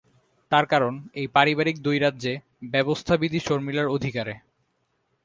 [0.51, 2.33] তার কারণ, এই পারিবারিক দ্বৈরাজ্যে
[2.71, 4.33] ব্যবস্থাবিধি শর্মিলার অধিকারে।